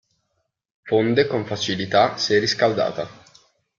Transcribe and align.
Fonde 0.81 1.27
con 1.27 1.45
facilità 1.45 2.17
se 2.17 2.39
riscaldata. 2.39 3.07